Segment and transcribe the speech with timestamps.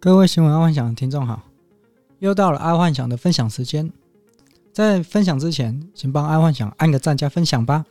[0.00, 1.42] 各位新闻爱幻想的听众好，
[2.20, 3.90] 又到了爱幻想的分享时间。
[4.72, 7.84] 在分享之前，请帮爱幻想按个赞加分享吧。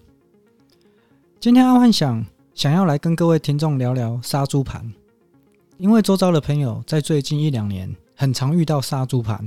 [1.38, 4.90] 今天爱幻想想要来跟各位听众聊聊杀猪盘，
[5.78, 9.46] 因为周遭的朋友在最近一两年很常遇到杀猪盘。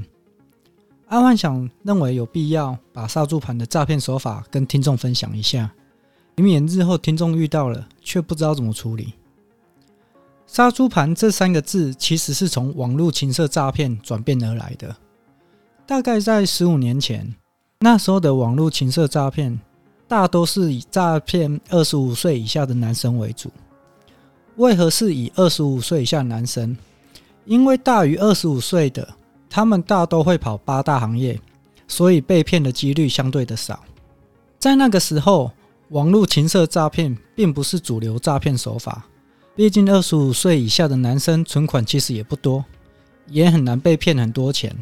[1.07, 5.73] 爱幻想认为有必要把杀猪盘的诈骗手法跟听众分享一下，
[6.37, 9.15] 以免日后听众遇到了却不知道怎么处理。
[10.53, 14.97] 杀猪盘这三个字其实是从网络情色诈骗转变而来的。
[15.87, 17.33] 大概在十五年前，
[17.79, 19.61] 那时候的网络情色诈骗
[20.09, 23.49] 大都是以诈骗二十五岁以下的男生为主。
[24.57, 26.77] 为何是以二十五岁以下男生？
[27.45, 29.09] 因为大于二十五岁的，
[29.49, 31.41] 他们大都会跑八大行业，
[31.87, 33.85] 所以被骗的几率相对的少。
[34.59, 35.53] 在那个时候，
[35.91, 39.07] 网络情色诈骗并不是主流诈骗手法。
[39.61, 42.65] 毕竟二十五岁以下的男生存款其实也不多，
[43.27, 44.75] 也很难被骗很多钱。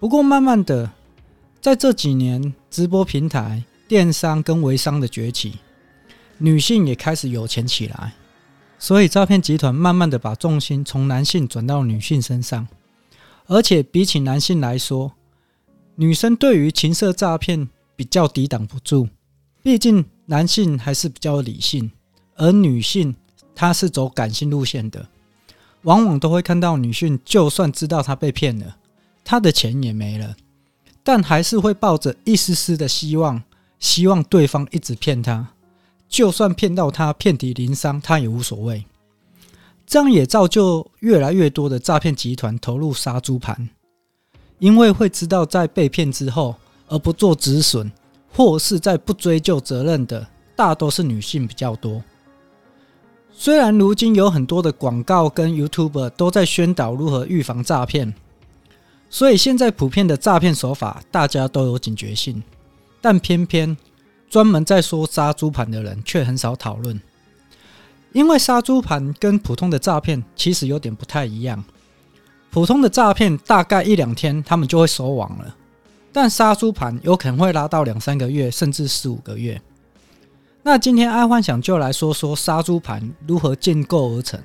[0.00, 0.90] 不过慢慢的，
[1.60, 5.60] 在这几年直播平台、电商跟微商的崛起，
[6.38, 8.14] 女性也开始有钱起来，
[8.80, 12.66] 所以诈骗集团慢慢的把重心从男性转到女性身上。
[13.46, 15.12] 而且比起男性来说，
[15.94, 19.08] 女生对于情色诈骗比较抵挡不住，
[19.62, 21.92] 毕竟男性还是比较理性，
[22.34, 23.14] 而女性。
[23.54, 25.06] 他是走感性路线的，
[25.82, 28.76] 往往都会看到女性，就算知道他被骗了，
[29.24, 30.34] 他的钱也没了，
[31.02, 33.42] 但还是会抱着一丝丝的希望，
[33.78, 35.48] 希望对方一直骗他，
[36.08, 38.84] 就算骗到他遍体鳞伤，他也无所谓。
[39.86, 43.68] 这样也造就越来越多的诈骗集团投入杀猪盘，
[44.58, 46.56] 因为会知道在被骗之后，
[46.88, 47.90] 而不做止损，
[48.32, 52.02] 或是在不追究责任的，大多是女性比较多。
[53.36, 58.14] 虽然如今有很多的广告跟 YouTuber 都在宣导如何预防诈骗，
[59.10, 62.42] 所以现在普遍的诈骗手法大家都有警觉性，
[63.00, 63.76] 但偏偏
[64.30, 66.98] 专门在说杀猪盘的人却很少讨论，
[68.12, 71.62] 因为杀猪盘跟普通的诈骗其实有点不太一样。
[72.50, 75.54] 普通的诈骗大概一两天他们就会收网了，
[76.12, 79.60] 但杀猪盘有可能会拉到两三个月，甚至四五个月。
[80.66, 84.42] 那今天爱幻想就来说说杀猪盘如何建构而成。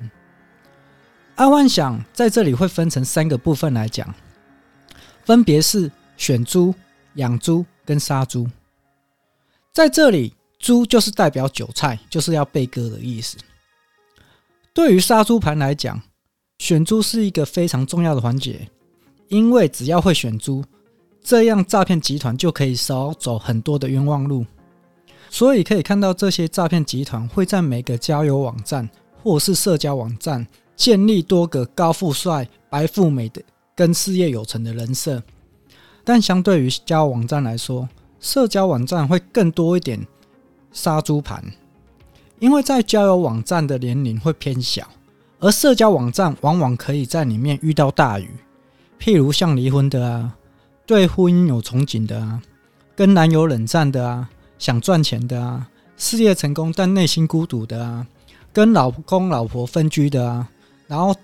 [1.34, 4.14] 爱幻想在这里会分成三个部分来讲，
[5.24, 6.74] 分别是选猪、
[7.14, 8.46] 养猪跟杀猪。
[9.72, 13.38] 在这里，猪就是代表韭菜，就是要被割的意思。
[14.74, 15.98] 对于杀猪盘来讲，
[16.58, 18.68] 选猪是一个非常重要的环节，
[19.28, 20.62] 因为只要会选猪，
[21.22, 24.44] 这样诈骗集团就可以少走很多的冤枉路。
[25.32, 28.90] 所以可以看到，这些诈骗集团会在每个交友网站
[29.22, 33.40] 或是社交网站建立多个高富帅、白富美的
[33.76, 35.22] 跟事业有成的人设。
[36.02, 37.88] 但相对于交友网站来说，
[38.18, 40.04] 社交网站会更多一点
[40.72, 41.44] 杀猪盘，
[42.40, 44.88] 因为在交友网站的年龄会偏小，
[45.38, 48.28] 而社交网站往往可以在里面遇到大鱼，
[48.98, 50.36] 譬如像离婚的啊，
[50.84, 52.42] 对婚姻有憧憬的啊，
[52.96, 54.28] 跟男友冷战的啊。
[54.60, 55.66] 想赚钱的啊，
[55.96, 58.06] 事业成功但内心孤独的啊，
[58.52, 60.46] 跟老公老婆分居的啊，
[60.86, 61.16] 然后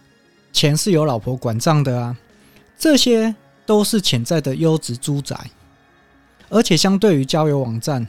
[0.55, 2.17] 钱是由老婆管账的啊，
[2.79, 3.37] 这些
[3.67, 5.39] 都是潜在的优质猪仔。
[6.49, 8.09] 而且相对于交友网站，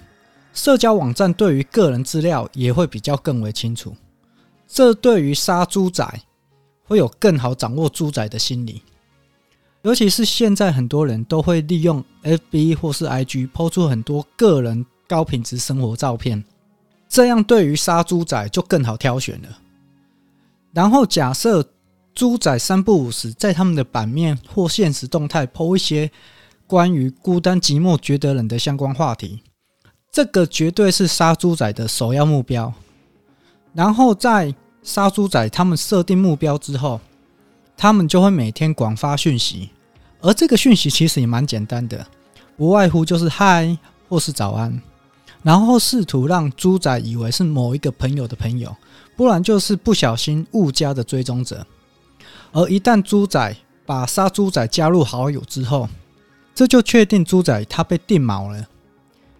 [0.54, 3.94] 社交网站对于个人资料也会比较更为清楚。
[4.66, 6.08] 这对于杀猪仔
[6.84, 8.82] 会有更好掌握猪仔的心理。
[9.82, 14.86] 尤其是现在很多人都会利用 FB 或是 IG 抛出很多个人。
[15.07, 16.44] 高品质生活照片，
[17.07, 19.50] 这样对于杀猪仔就更好挑选了。
[20.73, 21.68] 然后假设
[22.13, 26.12] 猪仔三不五时在他们的版面或现实动态 po 一些
[26.68, 29.41] 关于孤单寂寞觉得冷的相关话题，
[30.12, 32.74] 这个绝对是杀猪仔的首要目标。
[33.74, 34.53] 然后在
[34.84, 37.00] 杀猪仔他们设定目标之后，
[37.78, 39.69] 他们就会每天广发讯息，
[40.19, 42.06] 而这个讯息其实也蛮简单的，
[42.57, 43.77] 不外乎就是嗨
[44.10, 44.81] 或是早安。
[45.44, 48.75] 然后试图让猪仔以为是某一个朋友的朋友，
[49.16, 51.66] 不然就是不小心误加的追踪者。
[52.51, 53.56] 而一旦猪仔
[53.86, 55.88] 把杀猪仔加入好友之后，
[56.54, 58.68] 这就确定猪仔他被定锚了。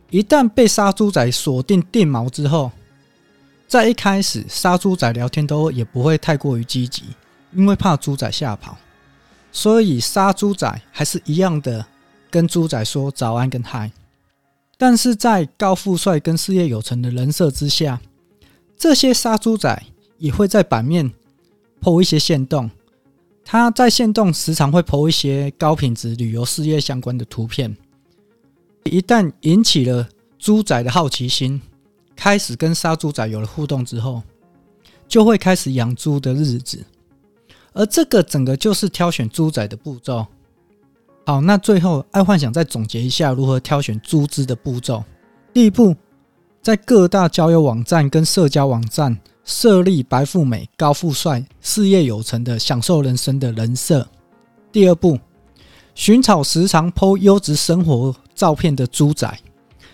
[0.10, 2.72] 一旦被杀猪仔锁定定锚之后，
[3.68, 7.04] 在一开始杀猪仔聊天都也不会太过于积极，
[7.52, 8.78] 因为怕猪仔吓跑，
[9.52, 11.86] 所以杀猪仔还是一样的
[12.30, 13.92] 跟猪仔说早安跟嗨。
[14.78, 18.00] 但是在高富帅跟事业有成的人设之下，
[18.78, 19.84] 这些杀猪仔
[20.20, 21.12] 也会在版面
[21.82, 22.70] po 一些线动，
[23.44, 27.76] 他在线动时常会 po 一些高品质旅游事业相关的图片，
[28.84, 30.08] 一旦引起了
[30.38, 31.60] 猪仔的好奇心，
[32.16, 34.22] 开始跟杀猪仔有了互动之后，
[35.08, 36.86] 就会开始养猪的日子。
[37.74, 40.26] 而这个整个就是挑选猪仔的步骤。
[41.28, 45.04] 好，那最后爱幻想再总结一下如何挑选猪只的步骤。
[45.54, 45.94] 第一步，
[46.62, 49.20] 在各大交友网站跟社交网站。
[49.44, 54.06] 设立白富美、高富帅、事业有成的享受人生的人设。
[54.74, 55.18] 第二步，
[55.96, 59.40] 寻找时常 PO 优质生活照片的猪仔，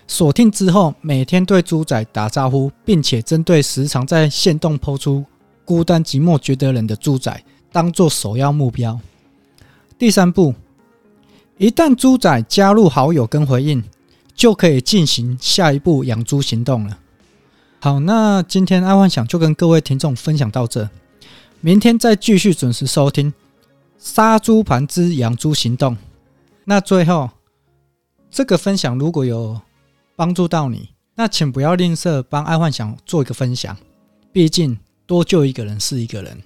[0.07, 5.23] 锁定之后，每天对猪仔打招呼，并且针对时常在线动 PO 出
[5.63, 8.99] 孤单寂寞觉得冷的猪仔，当做首要目标。
[9.99, 10.55] 第三步，
[11.57, 13.83] 一旦猪仔加入好友跟回应，
[14.35, 16.97] 就可以进行下一步养猪行动了。
[17.79, 20.89] 好，那今天爱幻想就跟各位听众分享到这，
[21.61, 23.31] 明天再继续准时收听
[23.99, 25.95] 《杀猪盘之养猪行动》。
[26.65, 27.29] 那最后，
[28.31, 29.61] 这个分享如果有
[30.15, 33.77] 帮助到你，那请不要吝啬帮爱幻想做一个分享，
[34.31, 36.41] 毕竟多救一个人是一个人。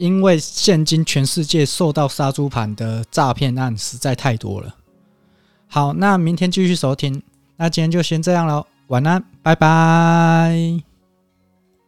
[0.00, 4.74] 因为现今全世界受到杀猪盘的诈骗案实在太多了。
[5.68, 7.22] 好，那明天继续收听，
[7.58, 8.66] 那今天就先这样喽。
[8.86, 10.89] 晚安，拜拜。